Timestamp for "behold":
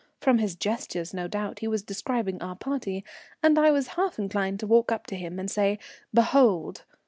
6.11-6.85